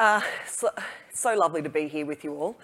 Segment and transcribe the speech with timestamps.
[0.00, 0.70] Uh, so,
[1.12, 2.56] so lovely to be here with you all.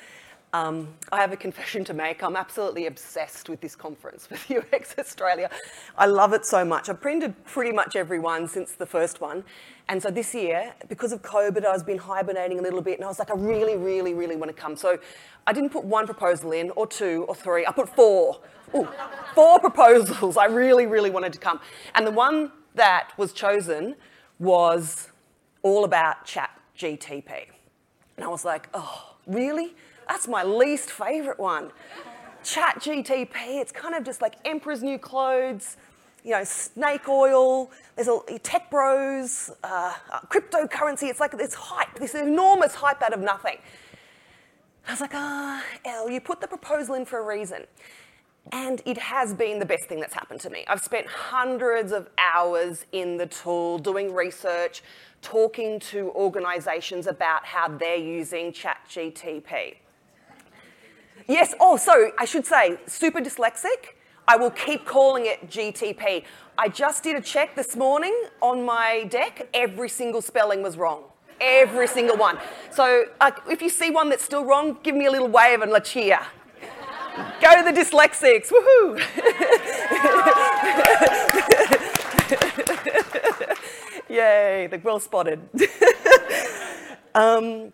[0.55, 2.23] Um, I have a confession to make.
[2.23, 5.51] I'm absolutely obsessed with this conference with UX Australia.
[5.99, 6.89] I love it so much.
[6.89, 9.45] I've printed pretty much every one since the first one.
[9.91, 13.09] And so this year, because of COVID, I've been hibernating a little bit and I
[13.09, 14.75] was like, I really, really, really want to come.
[14.75, 14.99] So
[15.47, 17.67] I didn't put one proposal in, or two, or three.
[17.67, 18.41] I put four.
[18.75, 18.89] Ooh,
[19.35, 20.39] four proposals.
[20.39, 21.61] I really, really wanted to come.
[21.97, 23.95] And the one that was chosen
[24.39, 25.11] was
[25.63, 27.47] all about chat GTP.
[28.17, 29.75] And I was like, oh, really?
[30.09, 31.73] That's my least favourite one.
[32.45, 35.77] Chat GTP, it's kind of just like Emperor's New Clothes,
[36.25, 41.05] you know, snake oil, there's a tech bros, uh, uh, cryptocurrency.
[41.05, 43.59] It's like this hype, this enormous hype out of nothing.
[44.87, 47.65] I was like, ah, oh, Elle, you put the proposal in for a reason.
[48.53, 50.65] And it has been the best thing that's happened to me.
[50.69, 54.83] I've spent hundreds of hours in the tool doing research,
[55.21, 59.77] talking to organisations about how they're using ChatGTP.
[61.29, 63.95] Yes, oh, so I should say, super dyslexic.
[64.29, 66.25] I will keep calling it GTP.
[66.59, 69.49] I just did a check this morning on my deck.
[69.55, 71.05] Every single spelling was wrong.
[71.41, 72.39] Every single one.
[72.71, 75.71] So uh, if you see one that's still wrong, give me a little wave and
[75.71, 76.21] let's cheer.
[77.41, 78.51] Go to the dyslexics.
[78.53, 79.01] Woohoo!
[84.09, 85.41] Yay, the well spotted.
[87.15, 87.73] um,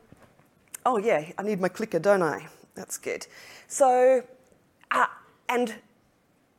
[0.87, 2.47] oh, yeah, I need my clicker, don't I?
[2.75, 3.27] That's good.
[3.69, 4.23] So,
[4.91, 5.07] uh,
[5.49, 5.75] and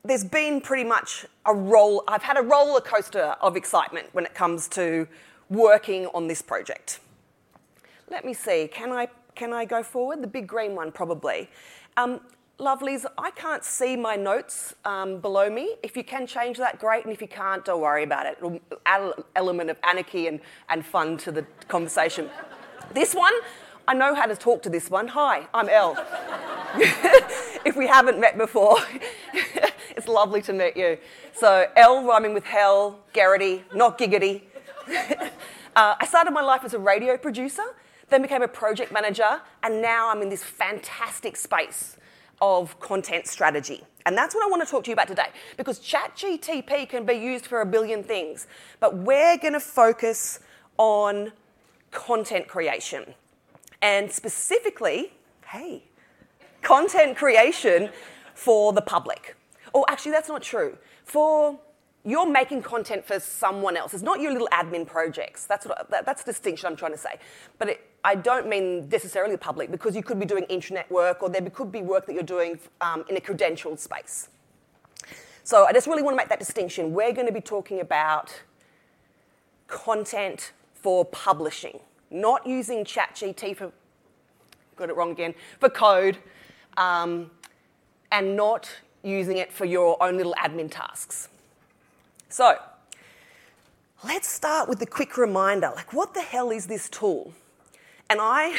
[0.03, 4.33] there's been pretty much a roll, I've had a roller coaster of excitement when it
[4.33, 5.07] comes to
[5.49, 6.99] working on this project.
[8.09, 10.21] Let me see, can I, can I go forward?
[10.21, 11.49] The big green one, probably.
[11.97, 12.19] Um,
[12.63, 15.75] lovelies, I can't see my notes um, below me.
[15.83, 17.03] If you can change that, great.
[17.03, 18.37] And if you can't, don't worry about it.
[18.37, 22.29] It'll add an element of anarchy and, and fun to the conversation.
[22.93, 23.33] this one,
[23.87, 25.09] I know how to talk to this one.
[25.09, 25.97] Hi, I'm Elle.
[27.65, 28.77] if we haven't met before,
[29.89, 30.97] it's lovely to meet you.
[31.33, 34.43] So, Elle rhyming with hell, Geraghty, not giggity.
[35.75, 37.63] uh, I started my life as a radio producer,
[38.09, 41.97] then became a project manager, and now I'm in this fantastic space
[42.43, 43.81] of content strategy.
[44.05, 47.13] And that's what I want to talk to you about today because ChatGTP can be
[47.13, 48.47] used for a billion things,
[48.81, 50.39] but we're going to focus
[50.77, 51.31] on
[51.91, 53.15] content creation.
[53.81, 55.13] And specifically,
[55.47, 55.83] hey,
[56.61, 57.89] content creation
[58.33, 59.37] for the public.
[59.73, 60.77] Oh, actually, that's not true.
[61.05, 61.57] For
[62.05, 63.93] you're making content for someone else.
[63.93, 65.45] It's not your little admin projects.
[65.45, 67.17] That's what that, that's the distinction I'm trying to say.
[67.57, 71.29] But it, I don't mean necessarily public because you could be doing intranet work or
[71.29, 74.29] there could be work that you're doing um, in a credentialed space.
[75.45, 76.93] So I just really want to make that distinction.
[76.93, 78.41] We're going to be talking about
[79.67, 81.79] content for publishing,
[82.11, 83.71] not using ChatGPT for
[84.75, 86.17] got it wrong again for code,
[86.77, 87.29] um,
[88.11, 88.69] and not
[89.03, 91.29] using it for your own little admin tasks.
[92.33, 92.57] So,
[94.03, 97.31] let's start with the quick reminder like, what the hell is this tool?
[98.09, 98.57] And I,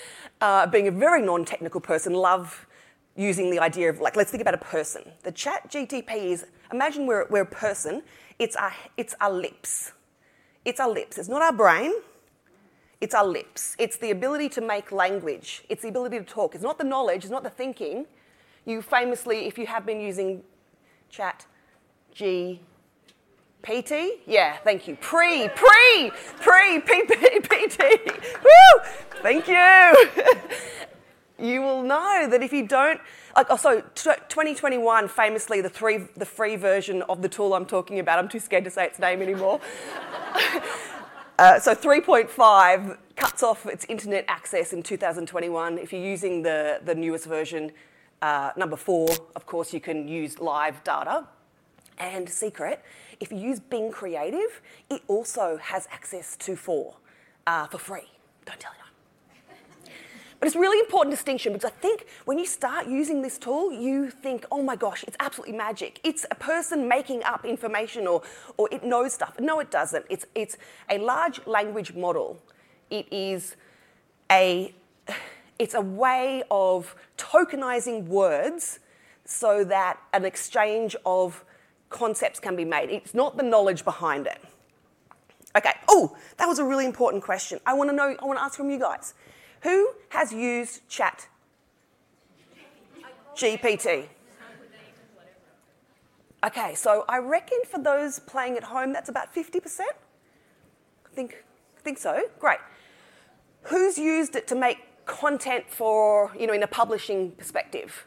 [0.40, 2.66] uh, being a very non technical person, love
[3.14, 5.04] using the idea of like, let's think about a person.
[5.22, 8.02] The chat GTP is imagine we're, we're a person,
[8.40, 9.92] it's our, it's our lips.
[10.64, 11.16] It's our lips.
[11.16, 11.92] It's not our brain,
[13.00, 13.76] it's our lips.
[13.78, 16.56] It's the ability to make language, it's the ability to talk.
[16.56, 18.06] It's not the knowledge, it's not the thinking.
[18.66, 20.42] You famously, if you have been using
[21.08, 21.46] chat
[22.12, 22.58] G
[23.62, 24.20] PT?
[24.26, 24.96] Yeah, thank you.
[25.00, 28.42] Pre, pre, pre, PP, PT.
[28.44, 28.82] Woo!
[29.22, 30.10] Thank you.
[31.38, 33.00] you will know that if you don't,
[33.36, 37.98] like, oh, so 2021, famously, the, three, the free version of the tool I'm talking
[37.98, 39.60] about, I'm too scared to say its name anymore.
[41.38, 45.78] uh, so 3.5 cuts off its internet access in 2021.
[45.78, 47.72] If you're using the, the newest version,
[48.20, 51.26] uh, number four, of course, you can use live data.
[51.98, 52.82] And secret,
[53.22, 54.60] if you use Bing Creative,
[54.90, 56.96] it also has access to four
[57.46, 58.10] uh, for free.
[58.44, 58.88] Don't tell anyone.
[60.40, 63.72] But it's a really important distinction because I think when you start using this tool,
[63.72, 66.00] you think, oh my gosh, it's absolutely magic.
[66.02, 68.22] It's a person making up information or,
[68.56, 69.38] or it knows stuff.
[69.38, 70.04] No, it doesn't.
[70.10, 70.56] It's, it's
[70.90, 72.42] a large language model.
[72.90, 73.54] It is
[74.32, 74.74] a,
[75.60, 78.80] it's a way of tokenizing words
[79.24, 81.44] so that an exchange of
[81.92, 82.90] concepts can be made.
[82.90, 84.40] It's not the knowledge behind it.
[85.56, 87.60] Okay, oh, that was a really important question.
[87.66, 89.14] I want to know, I want to ask from you guys.
[89.62, 91.28] Who has used chat
[93.36, 94.08] GPT?
[96.44, 99.80] Okay, so I reckon for those playing at home, that's about 50%.
[99.80, 101.44] I think,
[101.78, 102.22] I think so.
[102.40, 102.58] Great.
[103.64, 108.06] Who's used it to make content for, you know, in a publishing perspective?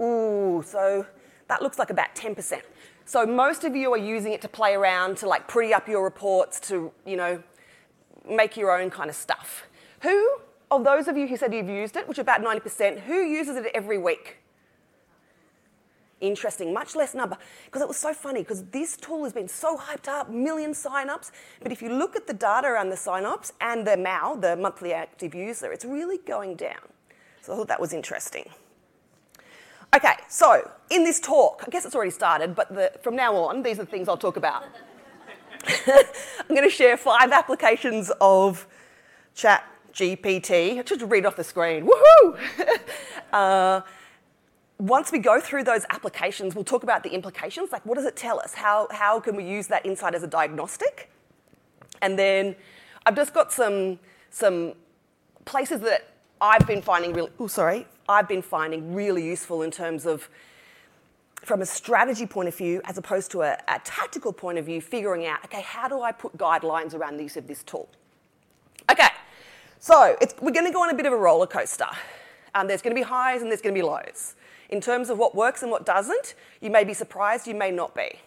[0.00, 1.06] Ooh, so
[1.48, 2.60] that looks like about 10%.
[3.04, 6.04] So most of you are using it to play around, to like pretty up your
[6.04, 7.42] reports, to, you know,
[8.28, 9.64] make your own kind of stuff.
[10.00, 10.38] Who
[10.70, 13.56] of those of you who said you've used it, which are about 90%, who uses
[13.56, 14.38] it every week?
[16.20, 17.36] Interesting, much less number.
[17.64, 21.32] Because it was so funny, because this tool has been so hyped up, million signups.
[21.60, 24.92] But if you look at the data around the signups and the MAU, the monthly
[24.92, 26.92] active user, it's really going down.
[27.40, 28.48] So I thought that was interesting.
[29.94, 33.62] Okay, so in this talk, I guess it's already started, but the, from now on,
[33.62, 34.64] these are the things I'll talk about.
[35.86, 38.66] I'm going to share five applications of
[39.34, 40.82] Chat GPT.
[40.86, 41.86] Just read off the screen.
[41.86, 42.38] Woohoo!
[43.34, 43.82] uh,
[44.78, 47.70] once we go through those applications, we'll talk about the implications.
[47.70, 48.54] Like, what does it tell us?
[48.54, 51.10] How, how can we use that insight as a diagnostic?
[52.00, 52.56] And then
[53.04, 53.98] I've just got some,
[54.30, 54.72] some
[55.44, 56.11] places that
[56.42, 60.28] I've been finding really, oh, sorry, I've been finding really useful in terms of,
[61.36, 64.80] from a strategy point of view, as opposed to a, a tactical point of view,
[64.80, 67.88] figuring out, okay, how do I put guidelines around the use of this tool?
[68.90, 69.08] Okay,
[69.78, 71.86] so we're going to go on a bit of a roller coaster.
[72.56, 74.34] Um, there's going to be highs and there's going to be lows.
[74.68, 77.94] In terms of what works and what doesn't, you may be surprised, you may not
[77.94, 78.18] be.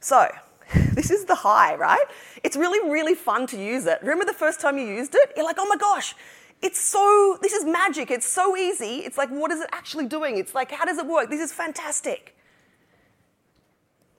[0.00, 0.28] So,
[0.92, 2.04] this is the high, right?
[2.42, 3.98] It's really, really fun to use it.
[4.02, 5.32] Remember the first time you used it?
[5.36, 6.14] You're like, oh my gosh,
[6.62, 8.10] it's so, this is magic.
[8.10, 8.98] It's so easy.
[8.98, 10.38] It's like, what is it actually doing?
[10.38, 11.30] It's like, how does it work?
[11.30, 12.36] This is fantastic.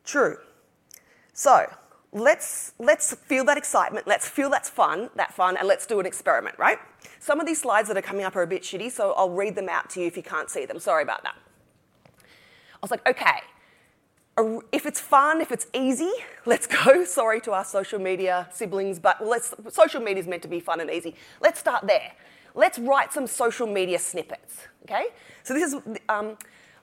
[0.03, 0.37] True.
[1.33, 1.65] So,
[2.11, 6.05] let's, let's feel that excitement, let's feel that's fun, that fun, and let's do an
[6.05, 6.77] experiment, right?
[7.19, 9.55] Some of these slides that are coming up are a bit shitty, so I'll read
[9.55, 10.79] them out to you if you can't see them.
[10.79, 11.35] Sorry about that.
[12.15, 13.41] I was like, okay,
[14.71, 16.11] if it's fun, if it's easy,
[16.45, 17.03] let's go.
[17.05, 20.79] Sorry to our social media siblings, but let's, social media is meant to be fun
[20.79, 21.15] and easy.
[21.41, 22.11] Let's start there.
[22.53, 25.07] Let's write some social media snippets, okay?
[25.43, 26.37] So this is, um,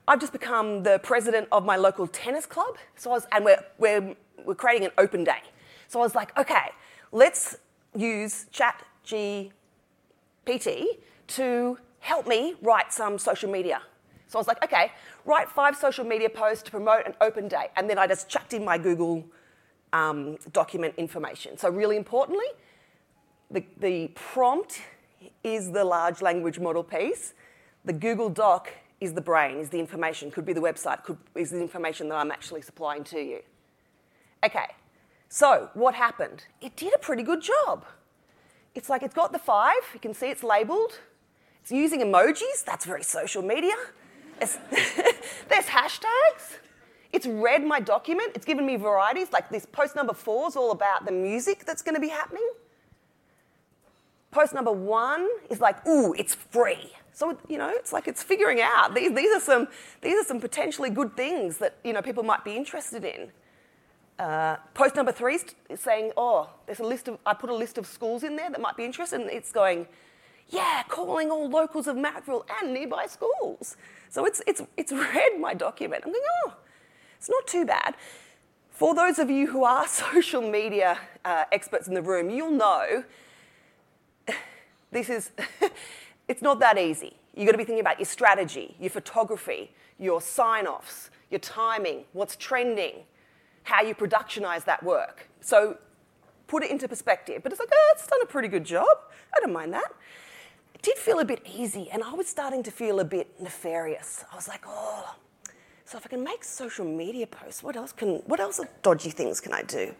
[0.06, 3.64] I've just become the president of my local tennis club, so I was, and we're,
[3.78, 5.42] we're we're creating an open day.
[5.88, 6.70] So I was like, okay,
[7.10, 7.56] let's
[7.96, 10.84] use Chat GPT
[11.28, 13.82] to help me write some social media.
[14.32, 14.92] So I was like, okay,
[15.26, 17.68] write five social media posts to promote an open day.
[17.76, 19.26] And then I just chucked in my Google
[19.92, 21.58] um, document information.
[21.58, 22.46] So, really importantly,
[23.50, 24.80] the, the prompt
[25.44, 27.34] is the large language model piece.
[27.84, 28.70] The Google Doc
[29.02, 32.14] is the brain, is the information, could be the website, could, is the information that
[32.14, 33.40] I'm actually supplying to you.
[34.42, 34.68] Okay,
[35.28, 36.46] so what happened?
[36.62, 37.84] It did a pretty good job.
[38.74, 41.00] It's like it's got the five, you can see it's labeled.
[41.60, 43.74] It's using emojis, that's very social media.
[45.48, 46.58] there's hashtags.
[47.12, 50.70] It's read my document, it's given me varieties, like this post number four is all
[50.70, 52.48] about the music that's going to be happening.
[54.30, 56.90] Post number one is like, ooh, it's free.
[57.12, 59.68] So you know, it's like it's figuring out these, these are some
[60.00, 63.30] these are some potentially good things that you know people might be interested in.
[64.18, 65.38] Uh, post number three
[65.68, 68.50] is saying, oh, there's a list of, I put a list of schools in there
[68.50, 69.86] that might be interested, and it's going,
[70.48, 73.76] yeah, calling all locals of Marrickville and nearby schools.
[74.12, 76.02] So it's, it's, it's read my document.
[76.04, 76.52] I'm going, oh,
[77.16, 77.96] it's not too bad.
[78.70, 83.04] For those of you who are social media uh, experts in the room, you'll know
[84.90, 85.30] this is,
[86.28, 87.16] it's not that easy.
[87.34, 92.04] You've got to be thinking about your strategy, your photography, your sign offs, your timing,
[92.12, 93.04] what's trending,
[93.62, 95.26] how you productionize that work.
[95.40, 95.78] So
[96.48, 97.42] put it into perspective.
[97.42, 98.94] But it's like, oh, it's done a pretty good job.
[99.34, 99.90] I don't mind that.
[100.82, 104.24] Did feel a bit easy, and I was starting to feel a bit nefarious.
[104.32, 105.14] I was like, oh,
[105.84, 109.40] so if I can make social media posts, what else can what else dodgy things
[109.40, 109.94] can I do?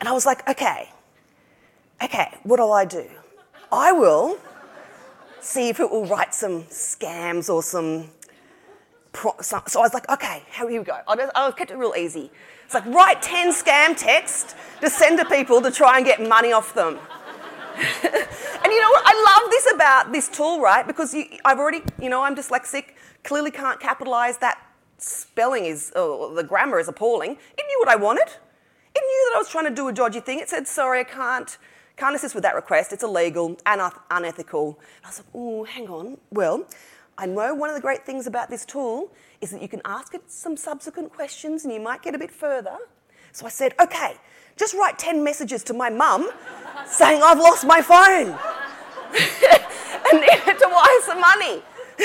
[0.00, 0.90] And I was like, okay,
[2.02, 3.06] okay, what'll I do?
[3.72, 4.38] I will
[5.40, 8.10] see if it will write some scams or some
[9.40, 10.98] so, so I was like, okay, here we go.
[11.08, 12.30] I, just, I kept it real easy.
[12.64, 16.52] It's like, write 10 scam texts to send to people to try and get money
[16.52, 16.98] off them.
[18.02, 19.02] and you know what?
[19.06, 20.86] I love this about this tool, right?
[20.86, 24.38] Because you, I've already, you know, I'm dyslexic, clearly can't capitalize.
[24.38, 24.58] That
[24.98, 27.32] spelling is, oh, the grammar is appalling.
[27.32, 28.28] It knew what I wanted.
[28.94, 30.40] It knew that I was trying to do a dodgy thing.
[30.40, 31.56] It said, sorry, I can't,
[31.96, 32.92] can't assist with that request.
[32.92, 33.80] It's illegal and
[34.10, 34.80] unethical.
[34.96, 36.18] And I was like, oh, hang on.
[36.30, 36.66] Well,
[37.16, 40.14] I know one of the great things about this tool is that you can ask
[40.14, 42.76] it some subsequent questions and you might get a bit further.
[43.32, 44.16] So I said, okay,
[44.58, 46.28] just write 10 messages to my mum
[46.86, 48.28] saying I've lost my phone
[50.12, 51.62] and need to wire some money.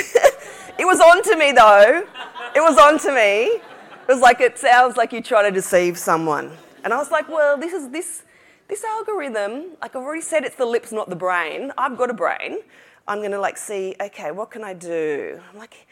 [0.78, 2.06] it was on to me though.
[2.54, 3.60] It was on to me.
[4.06, 6.52] It was like, it sounds like you try to deceive someone.
[6.84, 8.22] And I was like, well, this is this
[8.68, 11.70] this algorithm, like I've already said, it's the lips, not the brain.
[11.76, 12.60] I've got a brain.
[13.06, 15.38] I'm to like see, okay, what can I do?
[15.52, 15.86] I'm like,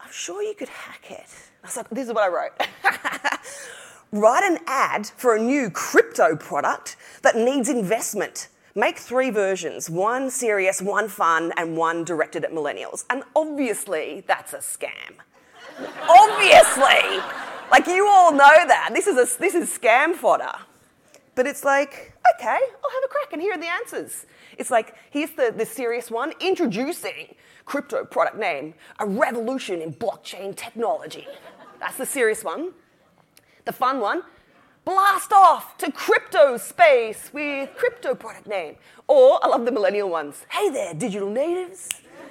[0.00, 1.26] I'm sure you could hack it.
[1.62, 2.52] I was like, this is what I wrote.
[4.16, 8.48] Write an ad for a new crypto product that needs investment.
[8.74, 13.04] Make three versions one serious, one fun, and one directed at millennials.
[13.10, 15.16] And obviously, that's a scam.
[16.08, 17.20] obviously!
[17.70, 18.92] Like, you all know that.
[18.94, 20.52] This is, a, this is scam fodder.
[21.34, 24.24] But it's like, okay, I'll have a crack, and here are the answers.
[24.56, 27.34] It's like, here's the, the serious one introducing
[27.66, 31.26] crypto product name, a revolution in blockchain technology.
[31.80, 32.72] That's the serious one.
[33.66, 34.22] The fun one,
[34.84, 38.76] blast off to crypto space with crypto product name.
[39.08, 40.46] Or I love the millennial ones.
[40.48, 41.88] Hey there, digital natives.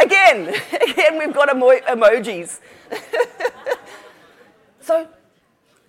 [0.00, 0.48] again,
[0.90, 2.58] again, we've got emo- emojis.
[4.80, 5.06] so,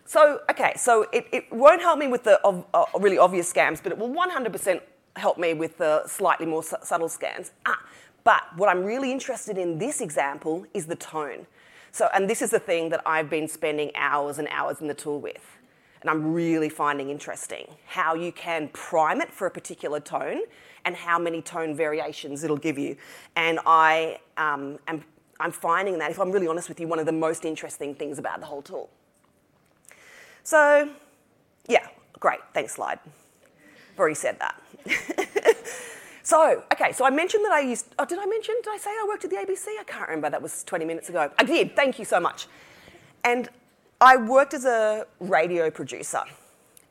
[0.06, 3.82] so okay, so it, it won't help me with the ov- uh, really obvious scams,
[3.82, 4.80] but it will 100%
[5.16, 7.50] help me with the slightly more su- subtle scams.
[7.66, 7.80] Ah,
[8.24, 11.48] but what I'm really interested in this example is the tone.
[11.96, 14.94] So, and this is the thing that I've been spending hours and hours in the
[14.94, 15.58] tool with.
[16.02, 20.42] And I'm really finding interesting how you can prime it for a particular tone
[20.84, 22.98] and how many tone variations it'll give you.
[23.38, 25.06] And I um, am
[25.40, 28.20] I'm finding that, if I'm really honest with you, one of the most interesting things
[28.20, 28.90] about the whole tool.
[30.44, 30.90] So,
[31.70, 31.88] yeah,
[32.20, 33.00] great, thanks, slide.
[33.94, 34.62] I've already said that.
[36.26, 38.90] So, okay, so I mentioned that I used, oh, did I mention, did I say
[38.90, 39.68] I worked at the ABC?
[39.80, 41.30] I can't remember, that was 20 minutes ago.
[41.38, 42.48] I did, thank you so much.
[43.24, 43.48] And
[44.02, 46.24] I worked as a radio producer.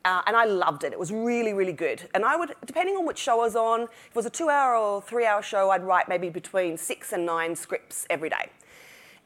[0.05, 0.93] Uh, and I loved it.
[0.93, 2.07] It was really, really good.
[2.13, 4.47] And I would, depending on which show I was on, if it was a two
[4.47, 8.51] hour or three hour show, I'd write maybe between six and nine scripts every day.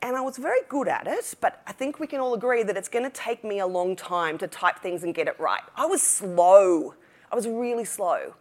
[0.01, 2.75] And I was very good at it, but I think we can all agree that
[2.75, 5.61] it's going to take me a long time to type things and get it right.
[5.75, 6.95] I was slow.
[7.31, 8.33] I was really slow.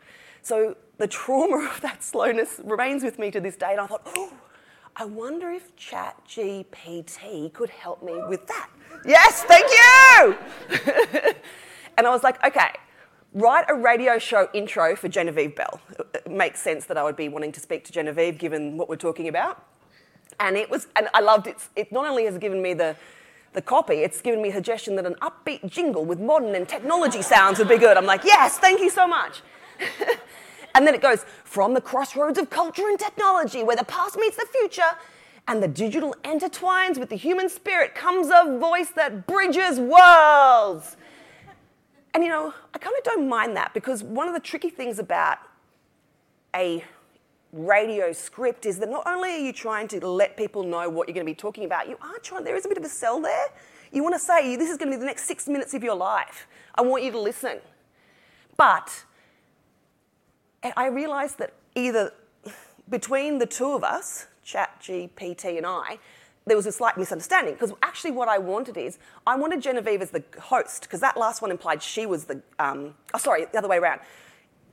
[0.43, 3.73] So the trauma of that slowness remains with me to this day.
[3.73, 4.33] And I thought, oh,
[4.97, 8.69] I wonder if ChatGPT could help me with that.
[9.07, 10.37] Yes, thank you.
[11.97, 12.71] and I was like, okay,
[13.33, 15.81] write a radio show intro for Genevieve Bell.
[16.15, 18.97] It makes sense that I would be wanting to speak to Genevieve given what we're
[18.97, 19.65] talking about.
[20.41, 21.57] And it was, and I loved it.
[21.77, 22.97] It not only has given me the
[23.55, 27.23] the copy, it's given me a suggestion that an upbeat jingle with modern and technology
[27.23, 27.97] sounds would be good.
[27.97, 29.43] I'm like, yes, thank you so much.
[30.79, 34.37] And then it goes from the crossroads of culture and technology, where the past meets
[34.37, 34.97] the future,
[35.49, 40.97] and the digital intertwines with the human spirit, comes a voice that bridges worlds.
[42.15, 45.01] And you know, I kind of don't mind that because one of the tricky things
[45.01, 45.39] about
[46.55, 46.85] a
[47.53, 51.15] radio script is that not only are you trying to let people know what you're
[51.15, 53.21] going to be talking about, you are trying, there is a bit of a sell
[53.21, 53.47] there.
[53.91, 55.97] You want to say, this is going to be the next six minutes of your
[55.97, 56.47] life.
[56.77, 57.59] I want you to listen.
[58.57, 59.05] But
[60.63, 62.13] I realised that either
[62.89, 65.99] between the two of us, ChatGPT and I,
[66.47, 70.11] there was a slight misunderstanding because actually what I wanted is I wanted Genevieve as
[70.11, 73.69] the host because that last one implied she was the um, oh sorry the other
[73.69, 74.01] way around.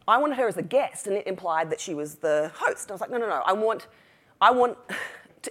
[0.08, 2.84] I wanted her as the guest and it implied that she was the host.
[2.84, 3.88] And I was like no no no I want
[4.42, 4.78] I want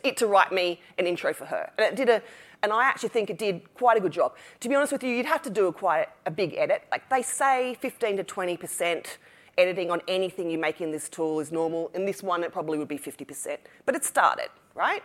[0.03, 2.23] it to write me an intro for her and it did a
[2.63, 4.35] and I actually think it did quite a good job.
[4.61, 6.85] To be honest with you, you'd have to do a quite a big edit.
[6.91, 9.19] Like they say, 15 to 20 percent
[9.59, 11.91] editing on anything you make in this tool is normal.
[11.95, 13.59] In this one, it probably would be 50%.
[13.87, 15.03] But it started, right?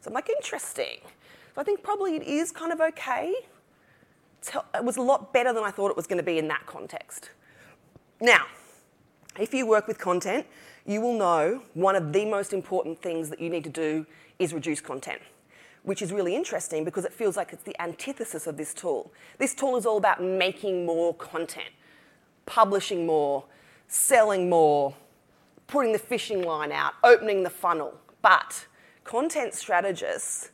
[0.00, 0.98] So I'm like, interesting.
[1.54, 3.34] So I think probably it is kind of okay.
[4.74, 6.66] It was a lot better than I thought it was going to be in that
[6.66, 7.30] context.
[8.20, 8.46] Now,
[9.38, 10.46] if you work with content,
[10.86, 14.06] you will know one of the most important things that you need to do
[14.38, 15.20] is reduce content,
[15.82, 19.12] which is really interesting because it feels like it's the antithesis of this tool.
[19.38, 21.68] This tool is all about making more content
[22.48, 23.44] publishing more,
[23.88, 24.94] selling more,
[25.66, 27.92] putting the fishing line out, opening the funnel.
[28.22, 28.66] But
[29.04, 30.50] content strategists,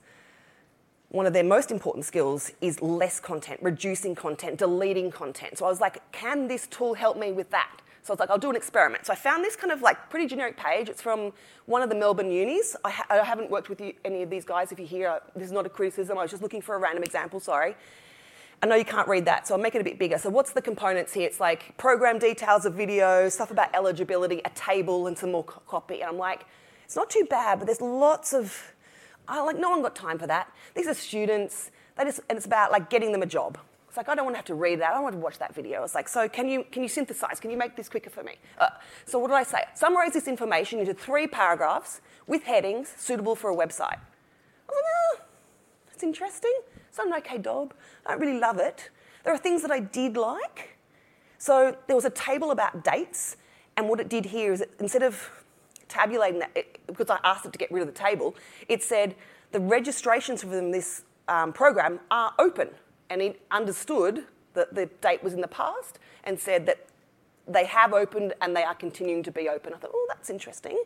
[1.08, 5.56] one of their most important skills is less content, reducing content, deleting content.
[5.58, 7.80] So I was like, can this tool help me with that?
[8.02, 9.06] So I was like, I'll do an experiment.
[9.06, 10.88] So I found this kind of like pretty generic page.
[10.88, 11.32] It's from
[11.66, 12.76] one of the Melbourne unis.
[12.84, 14.72] I, ha- I haven't worked with you, any of these guys.
[14.72, 16.18] If you hear, uh, this is not a criticism.
[16.18, 17.76] I was just looking for a random example, sorry.
[18.62, 20.16] I know you can't read that, so I'll make it a bit bigger.
[20.16, 21.26] So what's the components here?
[21.26, 26.00] It's like program details of video, stuff about eligibility, a table, and some more copy.
[26.00, 26.46] And I'm like,
[26.84, 28.72] it's not too bad, but there's lots of,
[29.28, 30.50] I like, no one got time for that.
[30.74, 33.58] These are students, they just, and it's about like getting them a job.
[33.88, 34.90] It's like, I don't want to have to read that.
[34.90, 35.84] I don't want to watch that video.
[35.84, 37.38] It's like, so can you, can you synthesize?
[37.38, 38.36] Can you make this quicker for me?
[38.58, 38.70] Uh,
[39.06, 39.62] so what did I say?
[39.74, 43.98] Summarize this information into three paragraphs with headings suitable for a website.
[43.98, 45.18] I was like, oh,
[45.86, 46.54] that's interesting.
[46.94, 47.74] It's not an okay job.
[48.06, 48.88] I don't really love it.
[49.24, 50.78] There are things that I did like.
[51.38, 53.36] So there was a table about dates,
[53.76, 55.28] and what it did here is it, instead of
[55.88, 58.36] tabulating that, it, because I asked it to get rid of the table,
[58.68, 59.16] it said
[59.50, 62.68] the registrations for this um, program are open.
[63.10, 66.86] And it understood that the date was in the past and said that
[67.48, 69.74] they have opened and they are continuing to be open.
[69.74, 70.80] I thought, oh, that's interesting.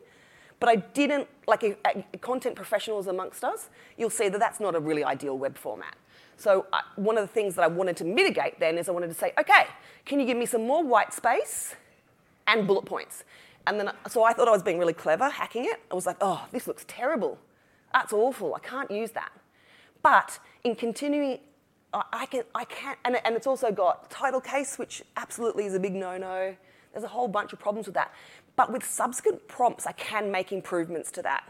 [0.59, 4.75] But I didn't, like a uh, content professionals amongst us, you'll see that that's not
[4.75, 5.95] a really ideal web format.
[6.35, 9.07] So I, one of the things that I wanted to mitigate then is I wanted
[9.07, 9.67] to say, okay,
[10.05, 11.75] can you give me some more white space
[12.47, 13.23] and bullet points?
[13.67, 15.81] And then, uh, so I thought I was being really clever hacking it.
[15.91, 17.37] I was like, oh, this looks terrible.
[17.93, 18.55] That's awful.
[18.55, 19.31] I can't use that.
[20.01, 21.39] But in continuing,
[21.93, 25.79] I can, I can't, and, and it's also got title case, which absolutely is a
[25.79, 26.55] big no-no.
[26.93, 28.13] There's a whole bunch of problems with that.
[28.59, 31.45] But with subsequent prompts, I can make improvements to that.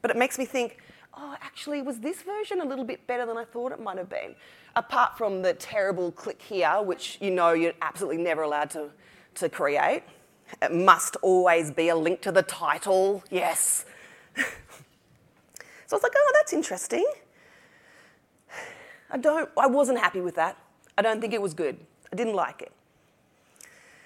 [0.00, 0.78] But it makes me think,
[1.12, 4.08] oh, actually, was this version a little bit better than I thought it might have
[4.08, 4.34] been?
[4.74, 8.88] Apart from the terrible click here, which you know you're absolutely never allowed to,
[9.34, 10.04] to create.
[10.62, 13.84] It must always be a link to the title, yes.
[14.34, 17.06] so I was like, oh, that's interesting.
[19.10, 20.56] I don't, I wasn't happy with that.
[20.96, 21.76] I don't think it was good.
[22.10, 22.72] I didn't like it.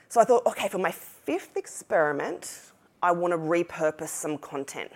[0.08, 0.90] So I thought, okay, for my
[1.28, 4.90] fifth experiment, I want to repurpose some content.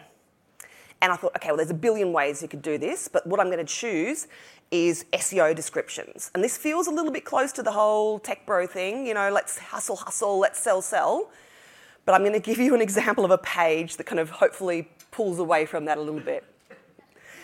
[1.03, 3.39] And I thought, okay, well, there's a billion ways you could do this, but what
[3.39, 4.29] I'm going to choose
[4.71, 6.31] is SEO descriptions.
[6.35, 9.31] And this feels a little bit close to the whole tech bro thing, you know,
[9.31, 11.29] let's hustle, hustle, let's sell, sell.
[12.07, 14.89] But I'm going to give you an example of a page that kind of hopefully
[15.11, 16.45] pulls away from that a little bit.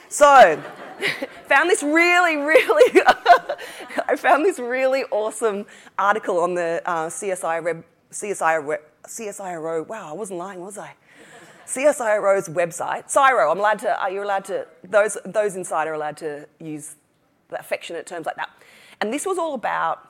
[0.09, 0.63] So,
[1.45, 3.03] found this really, really,
[4.09, 5.67] I found this really awesome
[5.99, 9.87] article on the uh, CSI web, CSI, CSIRO.
[9.87, 10.95] Wow, I wasn't lying, was I?
[11.67, 13.13] CSIRO's website.
[13.13, 16.97] CSIRO, I'm allowed to, are you allowed to, those, those inside are allowed to use
[17.51, 18.51] affectionate terms like that.
[19.01, 20.09] And this was all about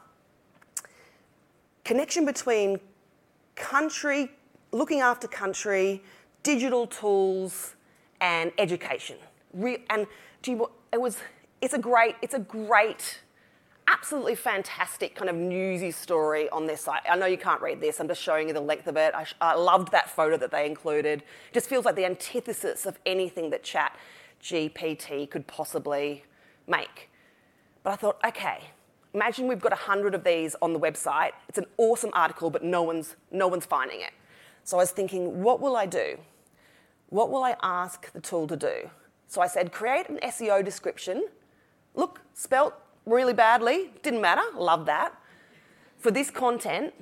[1.84, 2.78] connection between
[3.56, 4.30] country,
[4.72, 6.02] looking after country,
[6.42, 7.74] digital tools,
[8.20, 9.16] and education.
[9.52, 10.06] Re- and
[10.42, 11.18] do you, it was,
[11.60, 13.20] it's a great, it's a great,
[13.88, 17.00] absolutely fantastic kind of newsy story on their site.
[17.10, 18.00] I know you can't read this.
[18.00, 19.14] I'm just showing you the length of it.
[19.14, 21.20] I, I loved that photo that they included.
[21.20, 23.96] It just feels like the antithesis of anything that Chat
[24.42, 26.24] GPT could possibly
[26.66, 27.10] make.
[27.82, 28.58] But I thought, okay,
[29.14, 31.32] imagine we've got 100 of these on the website.
[31.48, 34.12] It's an awesome article, but no one's, no one's finding it.
[34.64, 36.18] So I was thinking, what will I do?
[37.08, 38.90] What will I ask the tool to do?
[39.28, 41.28] So I said, create an SEO description.
[41.94, 42.74] Look, spelt
[43.08, 45.14] really badly, didn't matter, love that.
[45.98, 46.94] For this content,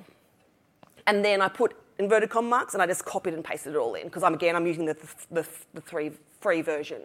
[1.05, 3.95] and then I put inverted comma marks and I just copied and pasted it all
[3.95, 4.97] in because I'm again I'm using the,
[5.31, 7.01] the, the three free version.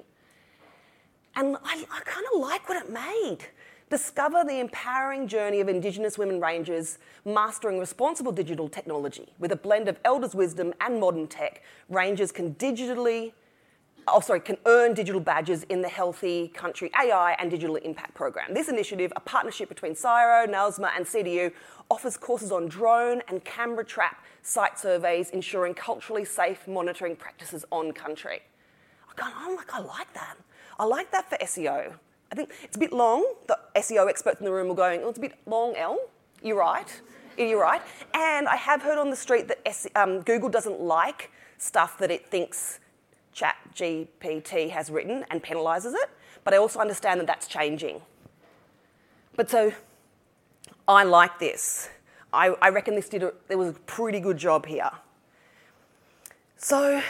[1.34, 3.38] And I, I kind of like what it made.
[3.88, 9.32] Discover the empowering journey of Indigenous women rangers mastering responsible digital technology.
[9.38, 13.32] With a blend of elders' wisdom and modern tech, rangers can digitally
[14.08, 18.54] oh, sorry, can earn digital badges in the Healthy Country AI and Digital Impact Program.
[18.54, 21.52] This initiative, a partnership between CSIRO, NAILSMA, and CDU,
[21.90, 27.92] offers courses on drone and camera trap site surveys, ensuring culturally safe monitoring practices on
[27.92, 28.42] country.
[29.18, 30.36] I'm like, I like that.
[30.78, 31.92] I like that for SEO.
[32.30, 33.24] I think it's a bit long.
[33.46, 35.98] The SEO experts in the room are going, oh, it's a bit long, Elle.
[36.42, 37.00] You're right.
[37.36, 37.82] You're right.
[38.14, 42.26] And I have heard on the street that um, Google doesn't like stuff that it
[42.26, 42.80] thinks
[43.34, 46.10] ChatGPT has written and penalises it,
[46.44, 48.02] but I also understand that that's changing.
[49.36, 49.72] But so
[50.86, 51.88] I like this.
[52.32, 54.90] I, I reckon this did a, there was a pretty good job here.
[56.56, 57.02] So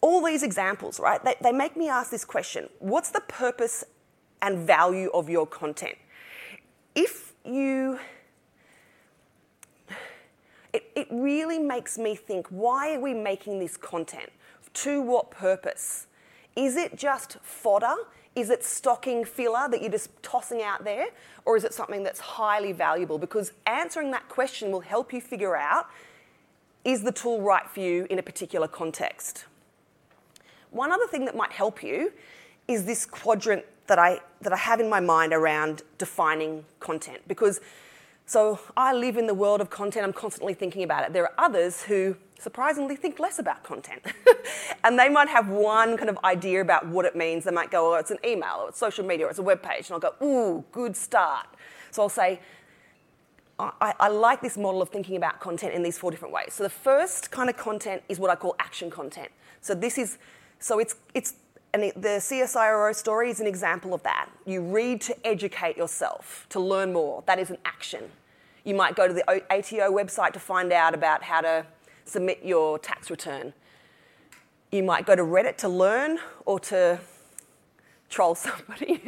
[0.00, 3.84] all these examples, right, they, they make me ask this question what's the purpose
[4.40, 5.96] and value of your content?
[6.94, 7.98] If you
[10.78, 14.30] it, it really makes me think why are we making this content?
[14.74, 16.06] To what purpose?
[16.54, 17.94] Is it just fodder?
[18.36, 21.08] Is it stocking filler that you're just tossing out there?
[21.44, 23.18] Or is it something that's highly valuable?
[23.18, 25.86] Because answering that question will help you figure out
[26.84, 29.46] is the tool right for you in a particular context?
[30.70, 32.12] One other thing that might help you
[32.68, 37.22] is this quadrant that I, that I have in my mind around defining content.
[37.26, 37.60] Because
[38.28, 41.14] so I live in the world of content, I'm constantly thinking about it.
[41.14, 44.02] There are others who surprisingly think less about content.
[44.84, 47.44] and they might have one kind of idea about what it means.
[47.44, 49.62] They might go, oh, it's an email, or it's social media, or it's a web
[49.62, 49.90] page.
[49.90, 51.46] And I'll go, ooh, good start.
[51.90, 52.40] So I'll say,
[53.58, 56.52] I, I, like this model of thinking about content in these four different ways.
[56.52, 59.30] So the first kind of content is what I call action content.
[59.62, 60.18] So this is,
[60.58, 61.32] so it's, it's
[61.74, 64.30] and the, CSIRO story is an example of that.
[64.46, 67.22] You read to educate yourself, to learn more.
[67.26, 68.04] That is an action.
[68.64, 71.66] You might go to the ATO website to find out about how to
[72.04, 73.52] submit your tax return.
[74.72, 77.00] You might go to Reddit to learn or to
[78.08, 79.02] troll somebody.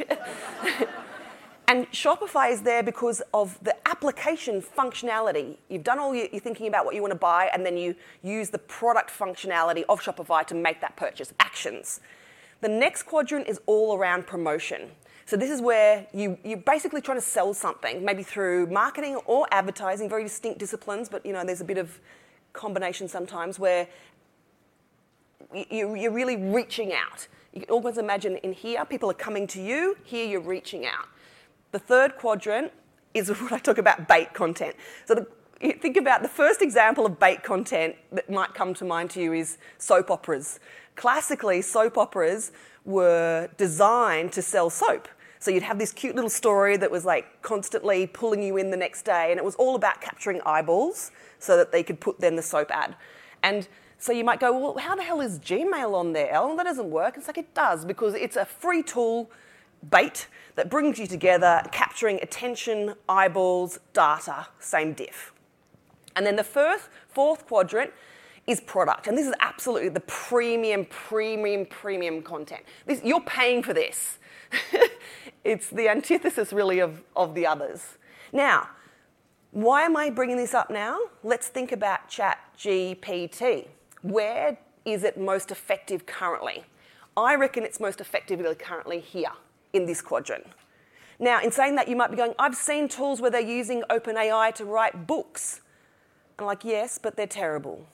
[1.67, 5.57] and Shopify is there because of the application functionality.
[5.67, 7.95] You've done all your, you're thinking about what you want to buy, and then you
[8.23, 11.33] use the product functionality of Shopify to make that purchase.
[11.39, 12.01] Actions.
[12.61, 14.91] The next quadrant is all around promotion.
[15.25, 19.47] So this is where you, you're basically trying to sell something, maybe through marketing or
[19.51, 21.99] advertising, very distinct disciplines, but you know, there's a bit of
[22.53, 23.87] combination sometimes where
[25.53, 27.27] you, you're really reaching out.
[27.53, 31.07] You can always imagine in here, people are coming to you, here you're reaching out.
[31.71, 32.71] The third quadrant
[33.13, 34.75] is what I talk about bait content.
[35.05, 39.09] So the, think about the first example of bait content that might come to mind
[39.11, 40.59] to you is soap operas.
[40.95, 42.51] Classically, soap operas
[42.85, 45.07] were designed to sell soap.
[45.39, 48.77] So you'd have this cute little story that was like constantly pulling you in the
[48.77, 52.35] next day, and it was all about capturing eyeballs so that they could put then
[52.35, 52.95] the soap ad.
[53.41, 56.57] And so you might go, well, how the hell is Gmail on there, Ellen?
[56.57, 57.17] That doesn't work.
[57.17, 59.31] It's like it does because it's a free tool
[59.89, 65.33] bait that brings you together, capturing attention, eyeballs, data, same diff.
[66.15, 67.91] And then the first, fourth quadrant
[68.51, 69.07] is product.
[69.07, 72.63] And this is absolutely the premium, premium, premium content.
[72.85, 74.19] This, you're paying for this.
[75.43, 77.97] it's the antithesis, really, of, of the others.
[78.31, 78.69] Now,
[79.51, 80.99] why am I bringing this up now?
[81.23, 83.67] Let's think about Chat GPT.
[84.01, 86.63] Where is it most effective currently?
[87.17, 89.31] I reckon it's most effective currently here
[89.73, 90.47] in this quadrant.
[91.19, 94.55] Now, in saying that, you might be going, I've seen tools where they're using OpenAI
[94.55, 95.61] to write books.
[96.39, 97.85] I'm like, yes, but they're terrible.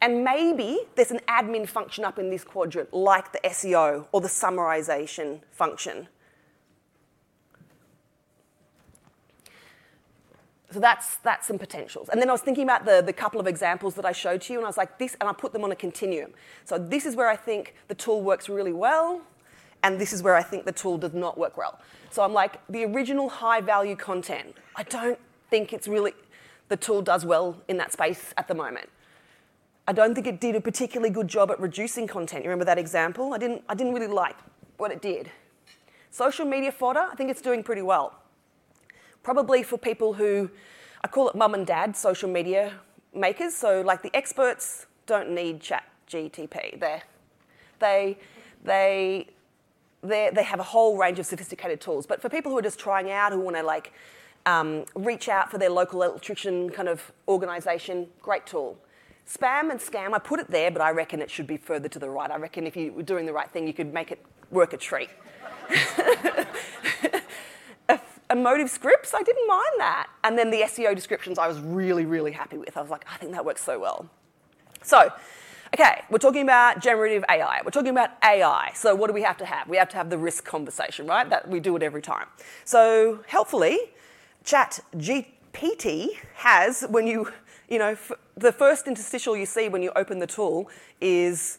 [0.01, 4.27] And maybe there's an admin function up in this quadrant, like the SEO or the
[4.27, 6.07] summarization function.
[10.69, 12.09] So that's, that's some potentials.
[12.09, 14.53] And then I was thinking about the, the couple of examples that I showed to
[14.53, 16.33] you, and I was like, this, and I put them on a continuum.
[16.65, 19.21] So this is where I think the tool works really well,
[19.81, 21.79] and this is where I think the tool does not work well.
[22.11, 25.17] So I'm like, the original high value content, I don't
[25.49, 26.11] think it's really,
[26.69, 28.89] the tool does well in that space at the moment.
[29.87, 32.43] I don't think it did a particularly good job at reducing content.
[32.43, 33.33] You remember that example?
[33.33, 34.35] I didn't, I didn't really like
[34.75, 35.31] what it did.
[36.11, 38.15] Social media fodder, I think it's doing pretty well.
[39.23, 40.49] Probably for people who,
[41.03, 42.73] I call it mum and dad social media
[43.13, 43.53] makers.
[43.53, 46.79] So, like the experts don't need chat GTP.
[46.79, 47.03] They're,
[47.79, 48.17] they,
[48.63, 49.27] they,
[50.01, 52.05] they, they have a whole range of sophisticated tools.
[52.05, 53.93] But for people who are just trying out, who want to like
[54.47, 58.79] um, reach out for their local electrician kind of organisation, great tool.
[59.27, 61.99] Spam and scam, I put it there, but I reckon it should be further to
[61.99, 62.31] the right.
[62.31, 64.77] I reckon if you were doing the right thing, you could make it work a
[64.77, 65.09] treat.
[68.29, 70.07] emotive scripts, I didn't mind that.
[70.23, 72.77] And then the SEO descriptions, I was really, really happy with.
[72.77, 74.09] I was like, I think that works so well.
[74.81, 75.11] So,
[75.73, 77.61] okay, we're talking about generative AI.
[77.63, 78.71] We're talking about AI.
[78.75, 79.67] So, what do we have to have?
[79.67, 81.29] We have to have the risk conversation, right?
[81.29, 82.27] That we do it every time.
[82.65, 83.79] So, helpfully,
[84.47, 87.33] Chat GPT has, when you
[87.67, 87.97] you know,
[88.37, 90.69] the first interstitial you see when you open the tool
[91.01, 91.57] is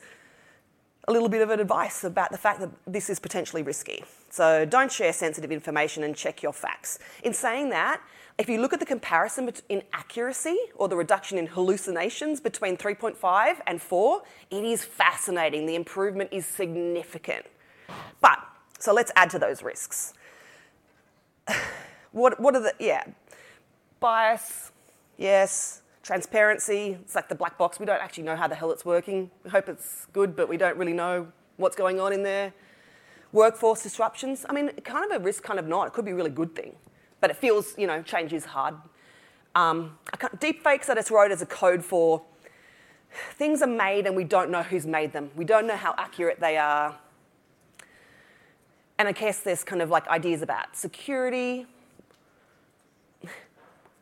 [1.07, 4.03] a little bit of an advice about the fact that this is potentially risky.
[4.31, 6.98] So don't share sensitive information and check your facts.
[7.22, 8.01] In saying that,
[8.38, 13.57] if you look at the comparison in accuracy or the reduction in hallucinations between 3.5
[13.66, 15.66] and 4, it is fascinating.
[15.66, 17.44] The improvement is significant.
[18.22, 18.38] But,
[18.79, 20.14] so let's add to those risks.
[22.18, 23.04] What, what are the, yeah,
[24.00, 24.72] bias,
[25.16, 27.78] yes, Transparency, it's like the black box.
[27.78, 29.31] We don't actually know how the hell it's working.
[29.44, 31.28] We hope it's good, but we don't really know
[31.59, 32.52] what's going on in there.
[33.33, 35.87] Workforce disruptions, I mean, kind of a risk, kind of not.
[35.87, 36.74] It could be a really good thing,
[37.20, 38.74] but it feels, you know, change is hard.
[39.54, 39.98] Um,
[40.40, 42.22] deep fakes I just wrote as a code for
[43.35, 45.31] things are made and we don't know who's made them.
[45.37, 46.98] We don't know how accurate they are.
[48.98, 51.66] And I guess there's kind of like ideas about security,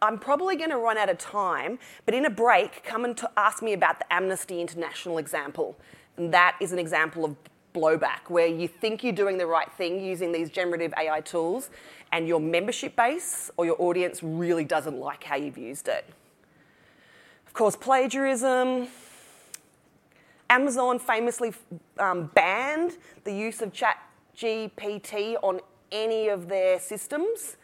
[0.03, 3.27] I'm probably going to run out of time, but in a break, come and t-
[3.37, 5.77] ask me about the Amnesty International example.
[6.17, 7.37] And that is an example of
[7.75, 11.71] blowback where you think you're doing the right thing using these generative AI tools,
[12.13, 16.05] and your membership base or your audience really doesn't like how you've used it.
[17.47, 18.89] Of course, plagiarism.
[20.49, 21.53] Amazon famously
[21.99, 27.57] um, banned the use of ChatGPT on any of their systems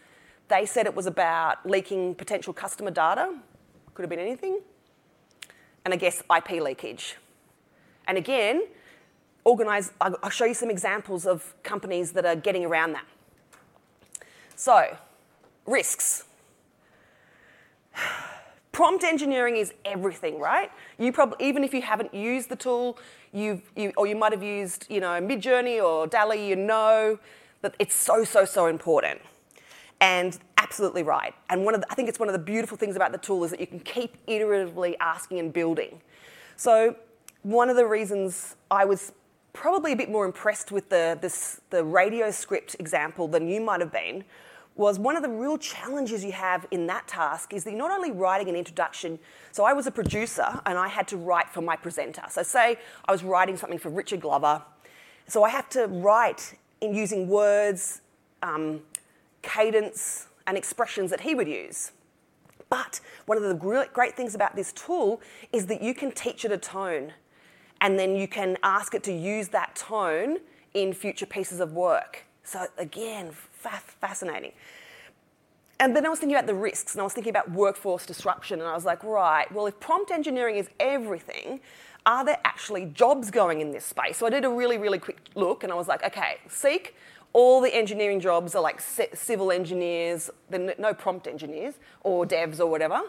[0.53, 3.35] they said it was about leaking potential customer data.
[3.95, 4.61] Could have been anything.
[5.87, 7.17] And I guess IP leakage.
[8.07, 8.67] And again,
[9.45, 13.07] organize, I'll show you some examples of companies that are getting around that.
[14.55, 14.95] So,
[15.65, 16.25] risks.
[18.73, 20.71] Prompt engineering is everything, right?
[20.99, 22.99] You probably, even if you haven't used the tool,
[23.33, 27.19] you've, you, or you might have used, you know, Midjourney or DALL-E, you know
[27.63, 29.21] that it's so, so, so important.
[30.03, 31.33] And absolutely right.
[31.49, 33.45] And one of the, I think it's one of the beautiful things about the tool
[33.45, 36.01] is that you can keep iteratively asking and building.
[36.57, 36.97] So
[37.43, 39.13] one of the reasons I was
[39.53, 43.81] probably a bit more impressed with the, this, the radio script example than you might
[43.81, 44.25] have been
[44.75, 47.93] was one of the real challenges you have in that task is that you're not
[47.93, 49.21] only writing an introduction.
[49.53, 52.23] So I was a producer and I had to write for my presenter.
[52.29, 54.63] So say I was writing something for Richard Glover.
[55.29, 58.01] So I have to write in using words,
[58.43, 58.81] um,
[59.43, 61.93] cadence, and expressions that he would use.
[62.69, 65.21] But one of the great things about this tool
[65.53, 67.13] is that you can teach it a tone
[67.81, 70.39] and then you can ask it to use that tone
[70.73, 72.25] in future pieces of work.
[72.45, 74.53] So again, fascinating.
[75.79, 78.61] And then I was thinking about the risks and I was thinking about workforce disruption
[78.61, 81.61] and I was like, right, well, if prompt engineering is everything,
[82.07, 84.17] are there actually jobs going in this space?
[84.17, 86.95] So I did a really, really quick look and I was like, okay, Seek,
[87.33, 93.01] all the engineering jobs are like civil engineers, no prompt engineers or devs or whatever.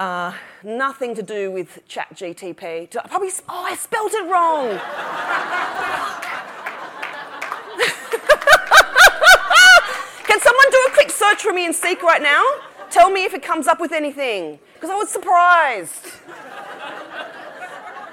[0.00, 2.90] Uh, nothing to do with Chat GTP.
[3.08, 4.68] Probably, oh, I spelt it wrong.
[10.24, 12.44] Can someone do a quick search for me in Seek right now?
[12.90, 16.06] Tell me if it comes up with anything, because I was surprised.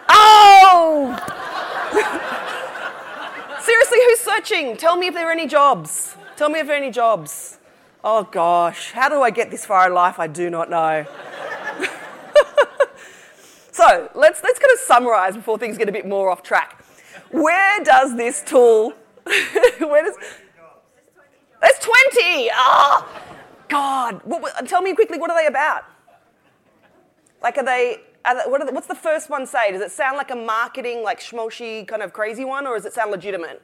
[0.08, 2.32] Oh!
[3.66, 4.78] Seriously, who's searching?
[4.78, 6.16] Tell me if there are any jobs.
[6.38, 7.58] Tell me if there are any jobs.
[8.04, 10.20] Oh gosh, how do I get this far in life?
[10.20, 11.06] I do not know.
[13.76, 16.82] So let's, let's kind of summarize before things get a bit more off track.
[17.32, 18.92] Where does this tool,
[19.26, 20.16] where does,
[21.62, 22.52] there's 20.
[22.54, 23.22] Oh,
[23.68, 24.22] God.
[24.24, 25.84] What, tell me quickly, what are they about?
[27.44, 28.04] Like, are they, are they,
[28.48, 29.72] what they, what's the first one say?
[29.72, 32.94] Does it sound like a marketing, like schmoshy kind of crazy one, or does it
[32.94, 33.62] sound legitimate?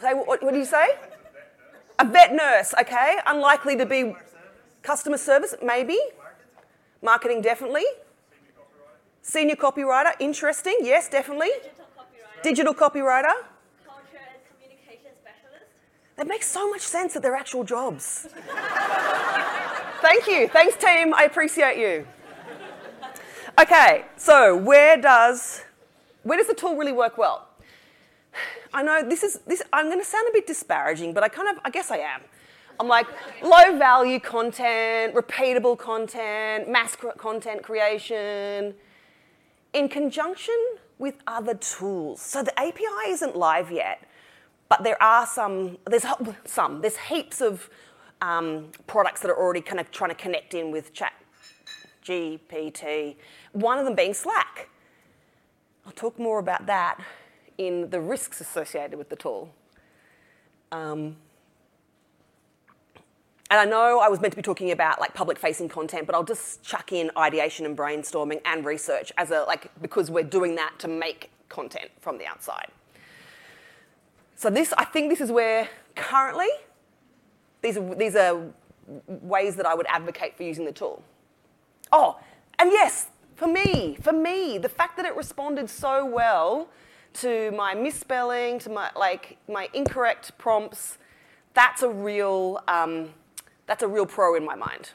[0.00, 0.86] Say, what, what do you say?
[1.98, 3.18] A vet nurse, okay.
[3.26, 4.14] Unlikely to be
[4.82, 5.98] customer service, maybe.
[7.02, 7.84] Marketing, definitely.
[9.22, 11.50] Senior copywriter, interesting, yes, definitely.
[12.42, 13.32] Digital copywriter.
[16.16, 18.26] That makes so much sense that they're actual jobs.
[20.00, 20.48] Thank you.
[20.48, 21.14] Thanks, team.
[21.14, 22.06] I appreciate you.
[23.60, 25.64] Okay, so where does
[26.22, 27.48] where does the tool really work well?
[28.72, 29.62] I know this is this.
[29.72, 32.20] I'm going to sound a bit disparaging, but I kind of I guess I am.
[32.78, 33.08] I'm like
[33.42, 38.74] low value content, repeatable content, mass content creation
[39.72, 40.54] in conjunction
[41.00, 42.20] with other tools.
[42.20, 44.04] So the API isn't live yet,
[44.68, 46.06] but there are some, there's
[46.44, 47.68] some, there's heaps of
[48.22, 51.12] um, products that are already kind of trying to connect in with Chat
[52.04, 53.16] GPT,
[53.52, 54.68] one of them being Slack.
[55.86, 57.00] I'll talk more about that
[57.56, 59.52] in the risks associated with the tool.
[60.70, 61.16] Um,
[63.50, 66.14] and I know I was meant to be talking about like public facing content, but
[66.14, 70.54] I'll just chuck in ideation and brainstorming and research as a like because we're doing
[70.56, 72.68] that to make content from the outside.
[74.36, 76.48] So this I think this is where currently
[77.62, 78.42] these are, these are
[79.06, 81.02] ways that I would advocate for using the tool.
[81.90, 82.20] Oh,
[82.58, 83.08] and yes,
[83.38, 86.68] for me, for me, the fact that it responded so well
[87.14, 90.98] to my misspelling, to my like my incorrect prompts,
[91.54, 93.10] that's a real um,
[93.68, 94.90] that's a real pro in my mind.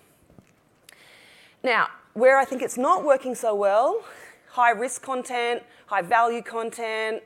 [1.64, 4.04] Now, where I think it's not working so well,
[4.50, 7.24] high risk content, high value content,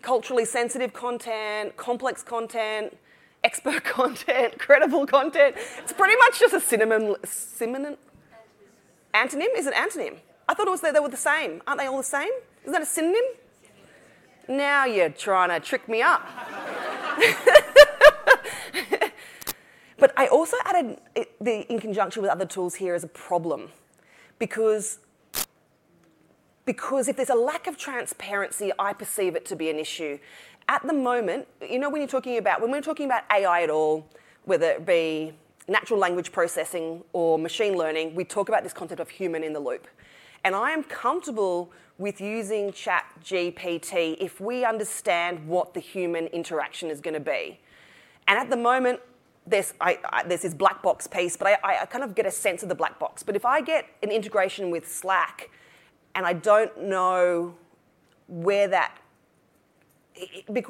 [0.00, 2.96] culturally sensitive content, complex content,
[3.44, 5.54] expert content, credible content.
[5.82, 7.16] It's pretty much just a synonym.
[7.26, 7.98] synonym
[9.14, 9.48] antonym?
[9.56, 10.18] Is it antonym?
[10.48, 11.62] I thought it was that they were the same.
[11.66, 12.30] Aren't they all the same?
[12.62, 13.22] Isn't that a synonym?
[14.48, 16.26] Now you're trying to trick me up.
[19.98, 20.98] but I also added
[21.40, 23.70] the, in conjunction with other tools here as a problem
[24.38, 24.98] because,
[26.64, 30.18] because if there's a lack of transparency, I perceive it to be an issue.
[30.68, 33.70] At the moment, you know, when you're talking about, when we're talking about AI at
[33.70, 34.06] all,
[34.44, 35.32] whether it be
[35.68, 39.60] natural language processing or machine learning, we talk about this concept of human in the
[39.60, 39.86] loop.
[40.44, 46.90] And I am comfortable with using Chat GPT if we understand what the human interaction
[46.90, 47.60] is going to be.
[48.26, 49.00] And at the moment,
[49.46, 52.30] there's, I, I, there's this black box piece, but I, I kind of get a
[52.30, 53.22] sense of the black box.
[53.22, 55.50] But if I get an integration with Slack
[56.14, 57.54] and I don't know
[58.28, 58.98] where that,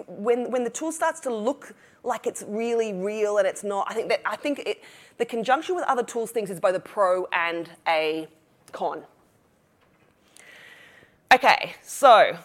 [0.07, 1.75] when, when the tool starts to look
[2.05, 4.83] like it's really real and it's not, I think that I think it,
[5.19, 8.29] the conjunction with other tools things is both a pro and a
[8.73, 9.03] con.
[11.33, 12.37] Okay, so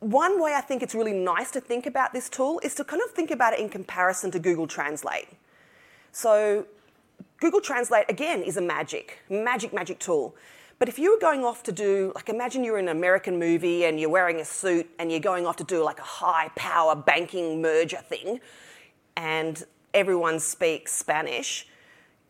[0.00, 3.02] one way I think it's really nice to think about this tool is to kind
[3.02, 5.28] of think about it in comparison to Google Translate.
[6.12, 6.66] So
[7.40, 10.34] Google Translate, again, is a magic, magic, magic tool.
[10.78, 13.84] But if you were going off to do, like, imagine you're in an American movie
[13.84, 16.94] and you're wearing a suit and you're going off to do like a high power
[16.94, 18.40] banking merger thing
[19.16, 21.68] and everyone speaks Spanish,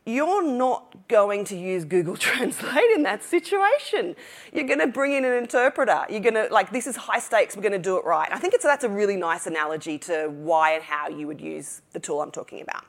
[0.07, 4.15] you're not going to use Google Translate in that situation.
[4.53, 6.05] You're going to bring in an interpreter.
[6.11, 8.29] You're going to, like, this is high stakes, we're going to do it right.
[8.31, 11.81] I think it's, that's a really nice analogy to why and how you would use
[11.93, 12.85] the tool I'm talking about.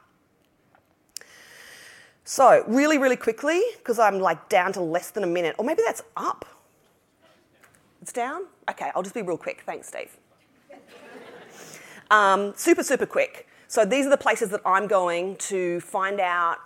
[2.28, 5.84] So, really, really quickly, because I'm like down to less than a minute, or maybe
[5.86, 6.44] that's up.
[8.02, 8.48] It's down?
[8.68, 9.62] Okay, I'll just be real quick.
[9.66, 10.12] Thanks, Steve.
[12.12, 13.48] Um, super, super quick.
[13.68, 16.60] So, these are the places that I'm going to find out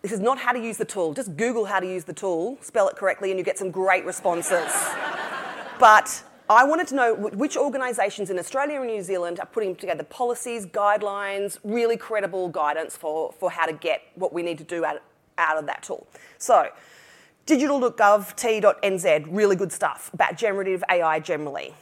[0.00, 1.12] this is not how to use the tool.
[1.12, 4.06] Just Google how to use the tool, spell it correctly, and you get some great
[4.06, 4.72] responses.
[5.78, 10.02] but I wanted to know which organisations in Australia and New Zealand are putting together
[10.02, 14.84] policies, guidelines, really credible guidance for, for how to get what we need to do
[14.84, 15.00] out,
[15.38, 16.08] out of that tool.
[16.38, 16.70] So,
[17.46, 21.72] digital.govt.nz, really good stuff about generative AI generally.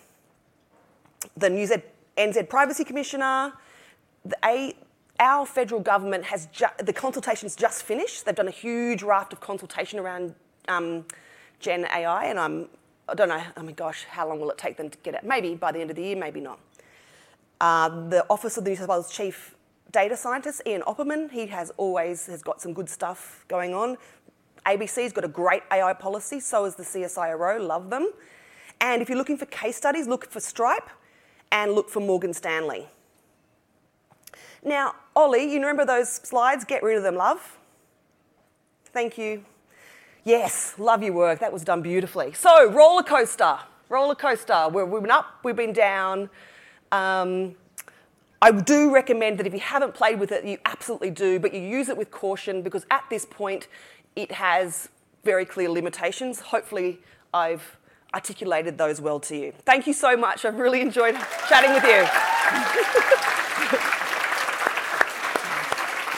[1.35, 1.83] The New Z-
[2.19, 3.55] NZ Privacy Commissioner,
[4.23, 4.77] the A,
[5.19, 8.27] our federal government has ju- the consultation's just finished.
[8.27, 10.35] They've done a huge raft of consultation around
[10.69, 11.07] um,
[11.59, 12.69] Gen AI, and I'm
[13.09, 13.43] I don't know.
[13.57, 15.25] Oh my gosh, how long will it take them to get it?
[15.25, 16.61] Maybe by the end of the year, maybe not.
[17.61, 19.55] Uh, the Office of the New South Wales Chief
[19.91, 23.97] Data Scientist, Ian Oppermann, he has always has got some good stuff going on.
[24.67, 28.13] ABC's got a great AI policy, so is the CSIRO, love them.
[28.81, 30.91] And if you're looking for case studies, look for Stripe
[31.51, 32.87] and look for Morgan Stanley.
[34.63, 36.65] Now, Ollie, you remember those slides?
[36.65, 37.59] Get rid of them, love.
[38.93, 39.45] Thank you.
[40.29, 41.39] Yes, love your work.
[41.39, 42.35] That was done beautifully.
[42.35, 43.61] So, roller coaster.
[43.89, 44.69] Roller coaster.
[44.71, 46.29] We've been up, we've been down.
[46.93, 47.55] Um,
[48.43, 51.63] I do recommend that if you haven't played with it, you absolutely do, but you
[51.63, 53.69] use it with caution because at this point
[54.17, 54.91] it has
[55.25, 56.41] very clear limitations.
[56.41, 57.01] Hopefully,
[57.33, 57.79] I've
[58.13, 59.55] articulated those well to you.
[59.65, 60.45] Thank you so much.
[60.45, 61.15] I've really enjoyed
[61.49, 62.07] chatting with you.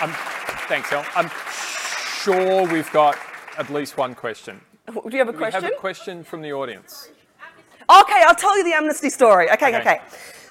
[0.03, 0.13] Um,
[0.67, 1.07] thanks, Hel.
[1.15, 1.31] I'm
[2.25, 3.17] sure we've got
[3.61, 4.59] at least one question.
[4.87, 5.61] Do you have a question?
[5.61, 7.11] We have a question from the audience.
[8.01, 9.51] Okay, I'll tell you the amnesty story.
[9.51, 9.81] Okay, okay.
[9.81, 10.01] Okay.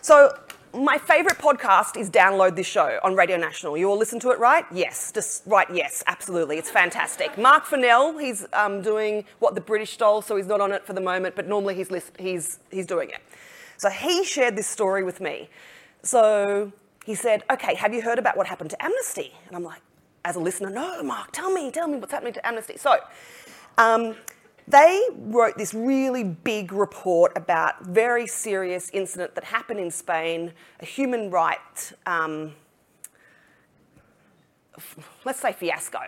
[0.02, 0.38] So,
[0.74, 3.76] my favourite podcast is Download This Show on Radio National.
[3.76, 4.64] You all listen to it, right?
[4.72, 6.58] Yes, just right, yes, absolutely.
[6.58, 7.36] It's fantastic.
[7.36, 10.94] Mark Fennell, he's um, doing what the British stole, so he's not on it for
[10.94, 13.22] the moment, but normally he's, list- he's, he's doing it.
[13.78, 15.50] So, he shared this story with me.
[16.04, 16.72] So,
[17.06, 19.34] he said, Okay, have you heard about what happened to Amnesty?
[19.48, 19.82] And I'm like,
[20.26, 22.78] as a listener, no, Mark, tell me, tell me what's happening to Amnesty.
[22.78, 22.98] So,
[23.78, 24.16] um,
[24.68, 30.86] they wrote this really big report about very serious incident that happened in Spain, a
[30.86, 32.54] human rights, um,
[35.26, 36.00] let's say fiasco,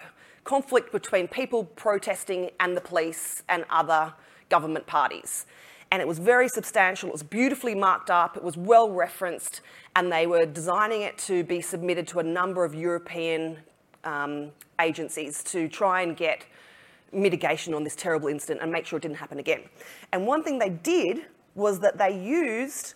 [0.43, 4.13] conflict between people protesting and the police and other
[4.50, 5.47] government parties.
[5.89, 9.62] And it was very substantial, it was beautifully marked up, it was well referenced,
[9.95, 13.58] and they were designing it to be submitted to a number of European
[14.04, 16.46] um, agencies to try and get
[17.14, 19.62] mitigation on this terrible incident and make sure it didn't happen again.
[20.12, 22.94] And one thing they did was that they used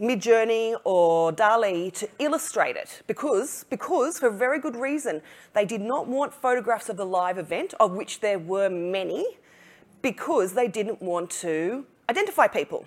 [0.00, 5.20] Midjourney or DALL-E to illustrate it because, because, for very good reason,
[5.54, 9.26] they did not want photographs of the live event, of which there were many,
[10.00, 12.86] because they didn't want to identify people.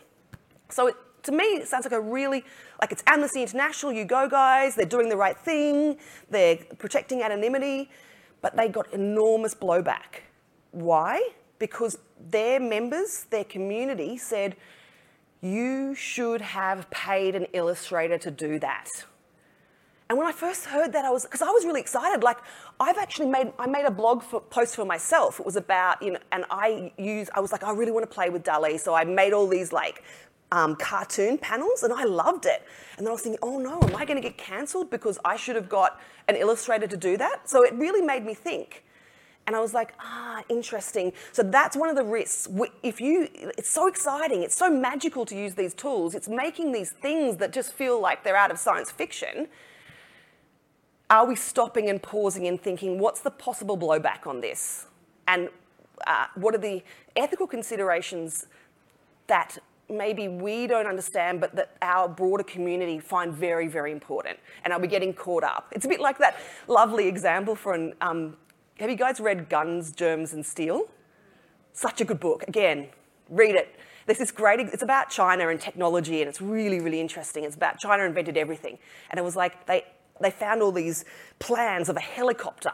[0.69, 2.43] So it, to me, it sounds like a really,
[2.79, 5.97] like it's Amnesty International, you go guys, they're doing the right thing,
[6.29, 7.89] they're protecting anonymity,
[8.41, 10.21] but they got enormous blowback.
[10.71, 11.29] Why?
[11.59, 11.97] Because
[12.29, 14.55] their members, their community said,
[15.41, 18.87] you should have paid an illustrator to do that.
[20.11, 22.21] And when I first heard that, I was because I was really excited.
[22.21, 22.37] Like
[22.81, 25.39] I've actually made I made a blog for, post for myself.
[25.39, 28.13] It was about you know, and I use I was like I really want to
[28.13, 30.03] play with DALL-E, so I made all these like
[30.51, 32.63] um, cartoon panels, and I loved it.
[32.97, 35.35] And then I was thinking, oh no, am I going to get cancelled because I
[35.35, 37.49] should have got an illustrator to do that?
[37.49, 38.83] So it really made me think.
[39.47, 41.13] And I was like, ah, interesting.
[41.31, 42.47] So that's one of the risks.
[42.83, 46.13] If you, it's so exciting, it's so magical to use these tools.
[46.13, 49.47] It's making these things that just feel like they're out of science fiction
[51.11, 54.87] are we stopping and pausing and thinking, what's the possible blowback on this?
[55.27, 55.49] And
[56.07, 56.83] uh, what are the
[57.17, 58.47] ethical considerations
[59.27, 59.57] that
[59.91, 64.39] maybe we don't understand, but that our broader community find very, very important?
[64.63, 65.67] And are we getting caught up?
[65.71, 67.93] It's a bit like that lovely example for an.
[68.01, 68.37] Um,
[68.79, 70.87] have you guys read Guns, Germs, and Steel?
[71.73, 72.43] Such a good book.
[72.47, 72.89] Again,
[73.29, 73.75] read it.
[74.07, 77.43] There's this great, it's about China and technology, and it's really, really interesting.
[77.43, 78.79] It's about China invented everything.
[79.11, 79.85] And it was like they
[80.21, 81.05] they found all these
[81.39, 82.71] plans of a helicopter.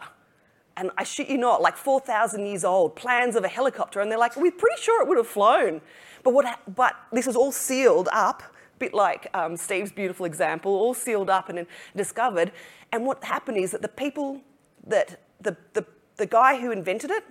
[0.75, 3.99] And I shit you not, like 4,000 years old, plans of a helicopter.
[3.99, 5.81] And they're like, we're pretty sure it would have flown.
[6.27, 10.73] But, what, but this was all sealed up, a bit like um, Steve's beautiful example,
[10.73, 11.65] all sealed up and
[11.95, 12.51] discovered.
[12.91, 14.41] And what happened is that the people,
[14.87, 15.85] that the, the,
[16.17, 17.23] the guy who invented it,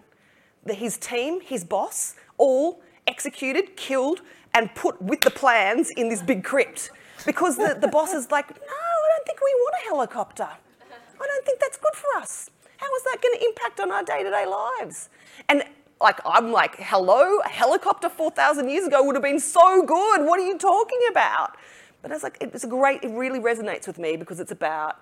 [0.64, 4.22] the, his team, his boss, all executed, killed,
[4.54, 6.90] and put with the plans in this big crypt.
[7.26, 10.48] Because the, the boss is like, no, I don't think we want a helicopter.
[10.48, 12.48] I don't think that's good for us.
[12.78, 15.10] How is that going to impact on our day to day lives?
[15.50, 15.64] And
[16.00, 20.24] like, I'm like, hello, a helicopter 4,000 years ago would have been so good.
[20.24, 21.56] What are you talking about?
[22.02, 25.00] But it's like, it's great, it really resonates with me because it's about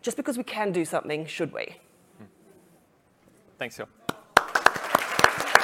[0.00, 1.76] just because we can do something, should we?
[2.18, 2.24] Hmm.
[3.58, 3.88] Thanks, Hill.